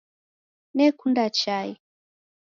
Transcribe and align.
Nekunda 0.75 1.25
chai 1.39 1.69